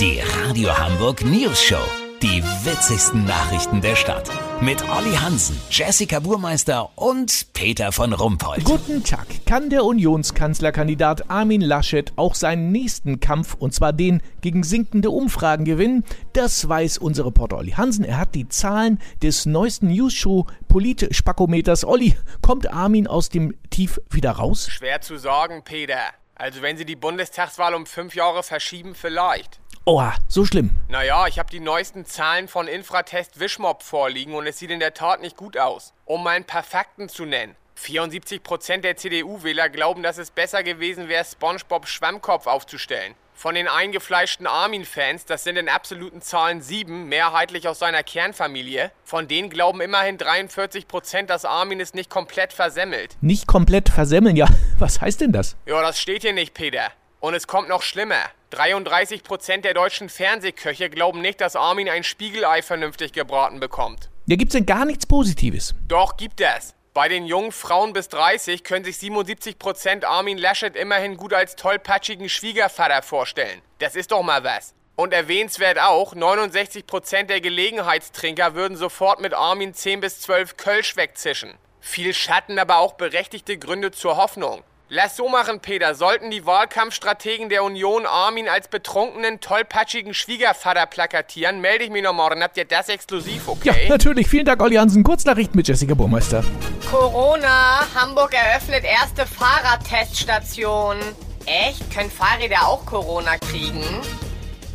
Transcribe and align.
Die 0.00 0.20
Radio 0.20 0.76
Hamburg 0.76 1.24
News 1.24 1.62
Show. 1.62 1.80
Die 2.20 2.42
witzigsten 2.64 3.24
Nachrichten 3.26 3.80
der 3.80 3.94
Stadt. 3.94 4.28
Mit 4.60 4.82
Olli 4.88 5.14
Hansen, 5.14 5.56
Jessica 5.70 6.18
Burmeister 6.18 6.90
und 6.96 7.52
Peter 7.52 7.92
von 7.92 8.12
Rumpold. 8.12 8.64
Guten 8.64 9.04
Tag. 9.04 9.26
Kann 9.46 9.70
der 9.70 9.84
Unionskanzlerkandidat 9.84 11.30
Armin 11.30 11.60
Laschet 11.60 12.12
auch 12.16 12.34
seinen 12.34 12.72
nächsten 12.72 13.20
Kampf, 13.20 13.54
und 13.54 13.72
zwar 13.72 13.92
den 13.92 14.20
gegen 14.40 14.64
sinkende 14.64 15.10
Umfragen, 15.10 15.64
gewinnen? 15.64 16.02
Das 16.32 16.68
weiß 16.68 16.98
unser 16.98 17.26
Reporter 17.26 17.58
Olli 17.58 17.70
Hansen. 17.72 18.04
Er 18.04 18.18
hat 18.18 18.34
die 18.34 18.48
Zahlen 18.48 19.00
des 19.22 19.46
neuesten 19.46 19.92
News-Show 19.92 20.46
Polit-Spakometers. 20.66 21.84
Olli, 21.84 22.16
kommt 22.42 22.68
Armin 22.68 23.06
aus 23.06 23.28
dem 23.28 23.54
Tief 23.70 24.00
wieder 24.10 24.32
raus? 24.32 24.66
Schwer 24.68 25.00
zu 25.02 25.18
sagen, 25.18 25.62
Peter. 25.62 26.00
Also 26.36 26.62
wenn 26.62 26.76
sie 26.76 26.84
die 26.84 26.96
Bundestagswahl 26.96 27.74
um 27.74 27.86
fünf 27.86 28.16
Jahre 28.16 28.42
verschieben, 28.42 28.96
vielleicht. 28.96 29.60
Oha, 29.86 30.14
so 30.28 30.46
schlimm. 30.46 30.70
Naja, 30.88 31.26
ich 31.26 31.38
habe 31.38 31.50
die 31.50 31.60
neuesten 31.60 32.06
Zahlen 32.06 32.48
von 32.48 32.68
Infratest 32.68 33.38
Wischmob 33.38 33.82
vorliegen 33.82 34.34
und 34.34 34.46
es 34.46 34.58
sieht 34.58 34.70
in 34.70 34.80
der 34.80 34.94
Tat 34.94 35.20
nicht 35.20 35.36
gut 35.36 35.58
aus. 35.58 35.92
Um 36.06 36.22
mal 36.22 36.30
einen 36.30 36.46
paar 36.46 36.62
Fakten 36.62 37.10
zu 37.10 37.26
nennen. 37.26 37.54
74% 37.78 38.78
der 38.78 38.96
CDU-Wähler 38.96 39.68
glauben, 39.68 40.02
dass 40.02 40.16
es 40.16 40.30
besser 40.30 40.62
gewesen 40.62 41.08
wäre, 41.08 41.22
SpongeBob 41.22 41.86
Schwammkopf 41.86 42.46
aufzustellen. 42.46 43.14
Von 43.34 43.56
den 43.56 43.68
eingefleischten 43.68 44.46
Armin-Fans, 44.46 45.26
das 45.26 45.44
sind 45.44 45.58
in 45.58 45.68
absoluten 45.68 46.22
Zahlen 46.22 46.62
sieben, 46.62 47.10
mehrheitlich 47.10 47.68
aus 47.68 47.80
seiner 47.80 48.02
Kernfamilie, 48.02 48.90
von 49.02 49.28
denen 49.28 49.50
glauben 49.50 49.82
immerhin 49.82 50.16
43%, 50.16 51.26
dass 51.26 51.44
Armin 51.44 51.80
es 51.80 51.92
nicht 51.92 52.08
komplett 52.08 52.54
versemmelt. 52.54 53.18
Nicht 53.20 53.46
komplett 53.46 53.90
versemmeln, 53.90 54.36
ja. 54.36 54.46
Was 54.78 55.02
heißt 55.02 55.20
denn 55.20 55.32
das? 55.32 55.56
Ja, 55.66 55.82
das 55.82 56.00
steht 56.00 56.22
hier 56.22 56.32
nicht, 56.32 56.54
Peter. 56.54 56.90
Und 57.24 57.32
es 57.32 57.46
kommt 57.46 57.70
noch 57.70 57.80
schlimmer. 57.80 58.20
33% 58.52 59.62
der 59.62 59.72
deutschen 59.72 60.10
Fernsehköche 60.10 60.90
glauben 60.90 61.22
nicht, 61.22 61.40
dass 61.40 61.56
Armin 61.56 61.88
ein 61.88 62.04
Spiegelei 62.04 62.60
vernünftig 62.60 63.12
gebraten 63.12 63.60
bekommt. 63.60 64.10
Ja, 64.26 64.36
gibt's 64.36 64.52
denn 64.52 64.66
gar 64.66 64.84
nichts 64.84 65.06
Positives? 65.06 65.74
Doch, 65.88 66.18
gibt 66.18 66.42
es. 66.42 66.74
Bei 66.92 67.08
den 67.08 67.24
jungen 67.24 67.50
Frauen 67.50 67.94
bis 67.94 68.10
30 68.10 68.62
können 68.62 68.84
sich 68.84 68.96
77% 68.96 70.04
Armin 70.04 70.36
Laschet 70.36 70.76
immerhin 70.76 71.16
gut 71.16 71.32
als 71.32 71.56
tollpatschigen 71.56 72.28
Schwiegervater 72.28 73.00
vorstellen. 73.00 73.62
Das 73.78 73.96
ist 73.96 74.12
doch 74.12 74.22
mal 74.22 74.44
was. 74.44 74.74
Und 74.94 75.14
erwähnenswert 75.14 75.78
auch, 75.78 76.14
69% 76.14 77.22
der 77.22 77.40
Gelegenheitstrinker 77.40 78.54
würden 78.54 78.76
sofort 78.76 79.22
mit 79.22 79.32
Armin 79.32 79.72
10 79.72 80.00
bis 80.00 80.20
12 80.20 80.58
Kölsch 80.58 80.94
wegzischen. 80.98 81.54
Viel 81.80 82.12
Schatten, 82.12 82.58
aber 82.58 82.80
auch 82.80 82.92
berechtigte 82.92 83.56
Gründe 83.56 83.92
zur 83.92 84.18
Hoffnung. 84.18 84.62
Lass 84.90 85.16
so 85.16 85.30
machen, 85.30 85.60
Peter. 85.60 85.94
Sollten 85.94 86.30
die 86.30 86.44
Wahlkampfstrategen 86.44 87.48
der 87.48 87.64
Union 87.64 88.04
Armin 88.04 88.50
als 88.50 88.68
betrunkenen, 88.68 89.40
tollpatschigen 89.40 90.12
Schwiegervater 90.12 90.84
plakatieren, 90.84 91.62
melde 91.62 91.84
ich 91.84 91.90
mich 91.90 92.02
noch 92.02 92.12
morgen. 92.12 92.42
Habt 92.42 92.58
ihr 92.58 92.66
das 92.66 92.90
exklusiv, 92.90 93.48
okay? 93.48 93.84
Ja, 93.84 93.88
natürlich. 93.88 94.28
Vielen 94.28 94.44
Dank, 94.44 94.62
Olli 94.62 94.76
Hansen. 94.76 95.02
Kurznachrichten 95.02 95.56
mit 95.56 95.68
Jessica 95.68 95.94
Burmeister. 95.94 96.44
Corona. 96.90 97.86
Hamburg 97.94 98.34
eröffnet 98.34 98.84
erste 98.84 99.24
Fahrradteststation. 99.24 100.98
Echt? 101.46 101.90
Können 101.90 102.10
Fahrräder 102.10 102.68
auch 102.68 102.84
Corona 102.84 103.38
kriegen? 103.38 103.82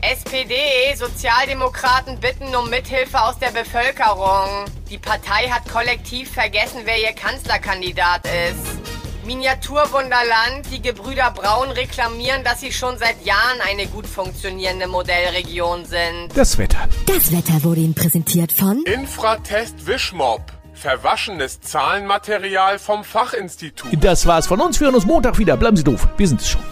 SPD, 0.00 0.54
Sozialdemokraten 0.94 2.18
bitten 2.18 2.56
um 2.56 2.70
Mithilfe 2.70 3.20
aus 3.20 3.38
der 3.38 3.50
Bevölkerung. 3.50 4.64
Die 4.88 4.98
Partei 4.98 5.50
hat 5.50 5.68
kollektiv 5.70 6.32
vergessen, 6.32 6.80
wer 6.84 6.98
ihr 6.98 7.12
Kanzlerkandidat 7.12 8.26
ist. 8.26 8.77
Miniaturwunderland, 9.28 10.72
die 10.72 10.80
Gebrüder 10.80 11.30
Braun 11.30 11.70
reklamieren, 11.70 12.42
dass 12.44 12.60
sie 12.60 12.72
schon 12.72 12.96
seit 12.96 13.26
Jahren 13.26 13.60
eine 13.68 13.86
gut 13.86 14.06
funktionierende 14.06 14.86
Modellregion 14.86 15.84
sind. 15.84 16.30
Das 16.34 16.56
Wetter. 16.56 16.88
Das 17.04 17.30
Wetter 17.30 17.62
wurde 17.62 17.82
Ihnen 17.82 17.94
präsentiert 17.94 18.52
von 18.52 18.82
Infratest 18.84 19.86
Wischmob. 19.86 20.40
Verwaschenes 20.72 21.60
Zahlenmaterial 21.60 22.78
vom 22.78 23.04
Fachinstitut. 23.04 24.02
Das 24.02 24.24
war's 24.26 24.46
von 24.46 24.62
uns. 24.62 24.80
Wir 24.80 24.86
hören 24.86 24.94
uns 24.94 25.04
Montag 25.04 25.36
wieder. 25.36 25.58
Bleiben 25.58 25.76
Sie 25.76 25.84
doof. 25.84 26.08
Wir 26.16 26.26
sind 26.26 26.40
es 26.40 26.48
schon. 26.48 26.62